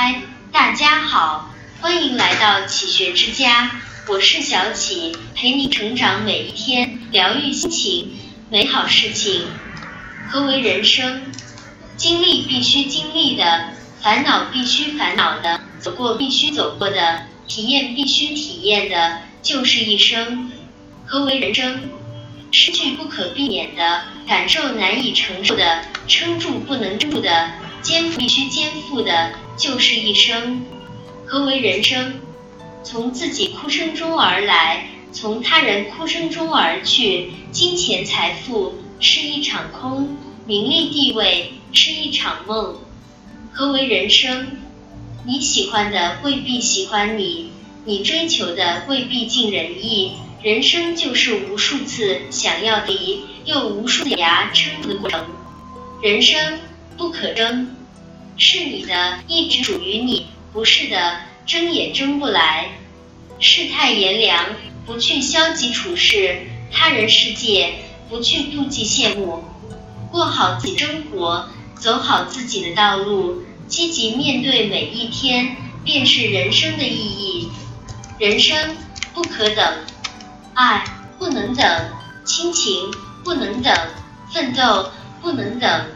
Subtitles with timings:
[0.00, 0.14] 嗨，
[0.52, 3.68] 大家好，欢迎来到启学之家，
[4.06, 8.12] 我是小启，陪你成长每一天，疗愈心情，
[8.48, 9.42] 美好事情。
[10.28, 11.22] 何为人生？
[11.96, 20.52] 经历必须经历的，烦恼必须烦恼的，走过必须走过的，体验必须体验的，就是一生。
[21.06, 21.90] 何为人生？
[22.52, 27.50] 失去不可避免的，感受难以承受的，撑住不能住的，
[27.82, 30.62] 肩负必须肩负的，就是一生。
[31.26, 32.14] 何为人生？
[32.84, 37.32] 从自己哭声中而来，从他人哭声中而去。
[37.50, 40.16] 金钱财富是一场空，
[40.46, 42.76] 名利地位是一场梦。
[43.52, 44.46] 何为人生？
[45.26, 47.50] 你喜欢的未必喜欢你，
[47.84, 50.12] 你追求的未必尽人意。
[50.40, 55.26] 人生就是无数次想要离，又无数牙撑的过程。
[56.00, 56.60] 人生
[56.96, 57.74] 不可争，
[58.38, 62.68] 是你的，一直属于你；不是的，争也争不来。
[63.40, 64.46] 世态炎凉，
[64.86, 67.74] 不去消极处事他人世界，
[68.08, 69.42] 不去妒忌羡慕，
[70.12, 77.50] 过好自己生活，走好自己的道路，积极面对每一天，便是人生的意义。
[78.20, 78.76] 人生
[79.14, 79.84] 不可等。
[80.54, 80.84] 爱
[81.18, 81.90] 不能等，
[82.24, 82.92] 亲情
[83.24, 83.76] 不能等，
[84.32, 85.86] 奋斗不能等。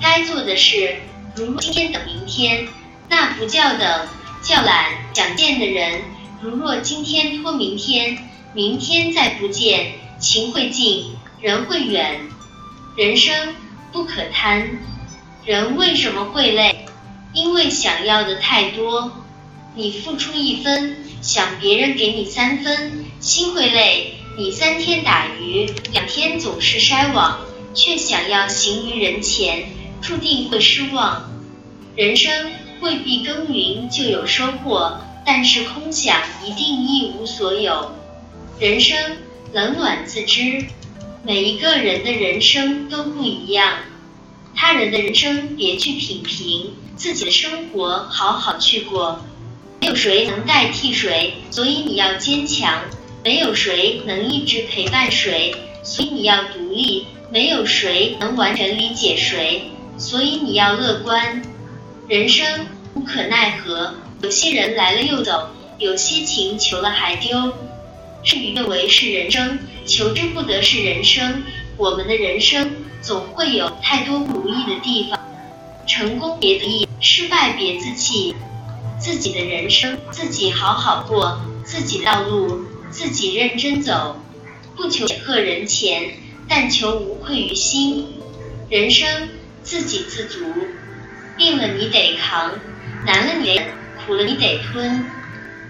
[0.00, 0.96] 该做的事，
[1.36, 2.68] 如今天等明天，
[3.08, 4.06] 那不叫等，
[4.42, 4.92] 叫懒。
[5.14, 6.02] 想见的人，
[6.40, 8.18] 如若今天拖明天，
[8.52, 12.20] 明天再不见，情会尽，人会远。
[12.96, 13.54] 人生
[13.92, 14.78] 不可贪，
[15.44, 16.86] 人为什么会累？
[17.32, 19.10] 因为想要的太多。
[19.74, 24.14] 你付出一分，想别人给你三分，心会累。
[24.38, 27.40] 你三天打鱼，两天总是筛网，
[27.74, 29.64] 却想要行于人前，
[30.04, 31.30] 注定会失望。
[31.96, 37.92] 人生未必耕耘就有收获，但是空想一定一无所有。
[38.60, 39.16] 人生
[39.54, 40.66] 冷暖自知，
[41.22, 43.78] 每一个人的人生都不一样，
[44.54, 49.24] 他人的人生别去品评，自己的生活好好去过。
[49.80, 52.80] 没有谁能代替谁，所以你要坚强；
[53.22, 61.42] 没有谁能一直陪伴谁，所以你要独立；没有谁能完全理解谁，所以你要乐观。
[62.08, 67.52] 人生无可奈何，有些人来了又走，有些情求了还丢。
[68.22, 71.42] 事与愿违是人生，求之不得是人生。
[71.76, 72.72] 我们的人生
[73.02, 75.18] 总会有太多不如意的地方，
[75.86, 78.34] 成功别得意，失败别自弃。
[78.98, 84.16] 自己的人生，自己好好过；自己的道路，自己认真走。
[84.76, 86.14] 不求显赫人前，
[86.48, 88.06] 但求无愧于心。
[88.70, 89.28] 人生
[89.64, 90.44] 自给自足，
[91.36, 92.52] 病了你得扛，
[93.06, 93.60] 难了你
[93.96, 95.06] 苦了你得吞。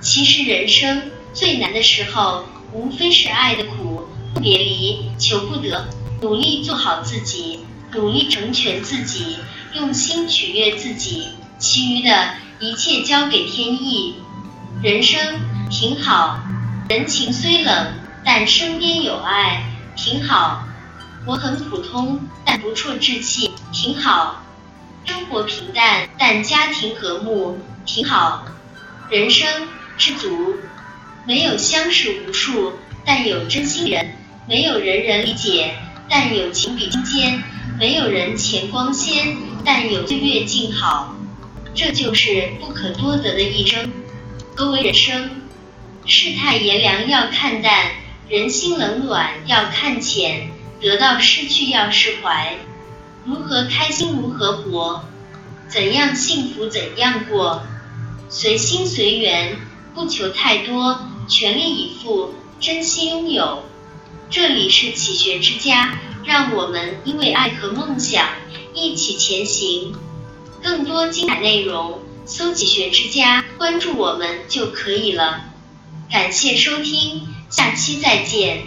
[0.00, 4.08] 其实人生最难的时候，无非是爱的苦，
[4.40, 5.88] 别离，求不得。
[6.22, 7.60] 努力做好自己，
[7.92, 9.38] 努力成全自己，
[9.74, 12.30] 用心取悦自己，其余的。
[12.60, 14.16] 一切交给天意，
[14.82, 15.18] 人生
[15.70, 16.40] 挺好。
[16.88, 19.64] 人情虽冷，但身边有爱，
[19.96, 20.64] 挺好。
[21.26, 24.42] 我很普通，但不辍志气，挺好。
[25.04, 28.46] 生活平淡，但家庭和睦，挺好。
[29.10, 30.56] 人生知足，
[31.26, 32.72] 没有相识无数，
[33.04, 34.06] 但有真心人；
[34.48, 35.74] 没有人人理解，
[36.08, 37.42] 但有情比金坚；
[37.78, 41.14] 没有人前光鲜，但有岁月静好。
[41.74, 43.92] 这就是不可多得的一生。
[44.56, 45.30] 何为人生？
[46.06, 47.86] 世态炎凉要看淡，
[48.28, 50.48] 人心冷暖要看浅，
[50.80, 52.56] 得到失去要释怀。
[53.24, 55.04] 如何开心如何活？
[55.68, 57.62] 怎样幸福怎样过？
[58.28, 59.56] 随心随缘，
[59.94, 63.64] 不求太多，全力以赴，珍惜拥有。
[64.30, 68.28] 这里是启学之家，让我们因为爱和梦想
[68.72, 69.94] 一起前行。
[70.62, 75.42] 更多精彩内容，搜“启学之家”，关注我们就可以了。
[76.10, 78.64] 感谢收听，下期再见。